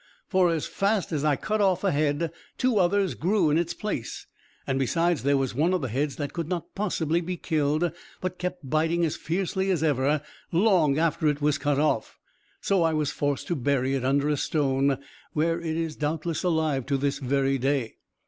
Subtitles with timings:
[0.27, 4.25] For, as fast as I cut off a head, two others grew in its place;
[4.65, 8.39] and, besides, there was one of the heads that could not possibly be killed, but
[8.39, 12.17] kept biting as fiercely as ever, long after it was cut off.
[12.61, 14.97] So I was forced to bury it under a stone,
[15.33, 17.97] where it is doubtless alive to this very day.